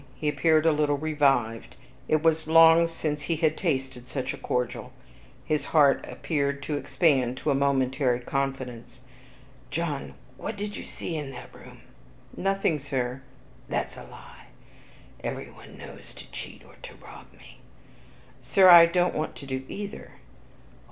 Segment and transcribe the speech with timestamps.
[0.15, 1.75] He appeared a little revived;
[2.07, 4.93] it was long since he had tasted such a cordial,
[5.45, 8.99] his heart appeared to expand to a momentary confidence.
[9.69, 11.81] "John, what did you see in that room?"
[12.35, 13.21] "Nothing, Sir."
[13.69, 14.45] "That's a lie;
[15.23, 17.59] everyone wants to cheat or to rob me."
[18.41, 20.13] "Sir, I don't want to do either."